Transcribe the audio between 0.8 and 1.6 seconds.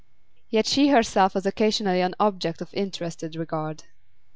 herself was